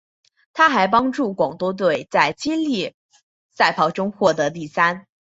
[0.53, 2.95] 她还帮助广东队在接力
[3.51, 5.05] 赛跑中夺得第三。